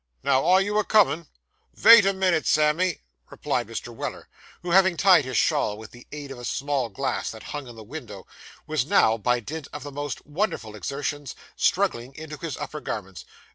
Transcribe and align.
'Now, 0.23 0.43
are 0.47 0.59
you 0.59 0.79
a 0.79 0.83
comin'?' 0.83 1.27
'Vait 1.75 2.07
a 2.07 2.11
minit, 2.13 2.47
Sammy,' 2.47 3.01
replied 3.29 3.67
Mr. 3.67 3.93
Weller, 3.93 4.27
who, 4.63 4.71
having 4.71 4.97
tied 4.97 5.25
his 5.25 5.37
shawl 5.37 5.77
with 5.77 5.91
the 5.91 6.07
aid 6.11 6.31
of 6.31 6.39
a 6.39 6.43
small 6.43 6.89
glass 6.89 7.29
that 7.29 7.43
hung 7.53 7.67
in 7.67 7.75
the 7.75 7.83
window, 7.83 8.25
was 8.65 8.83
now, 8.83 9.15
by 9.15 9.39
dint 9.39 9.67
of 9.71 9.83
the 9.83 9.91
most 9.91 10.25
wonderful 10.25 10.75
exertions, 10.75 11.35
struggling 11.55 12.15
into 12.15 12.37
his 12.37 12.57
upper 12.57 12.81
garments. 12.81 13.25